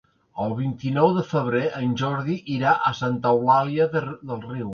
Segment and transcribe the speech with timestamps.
[0.43, 4.11] El vint-i-nou de febrer en Jordi irà a Santa Eulària des
[4.49, 4.67] Riu.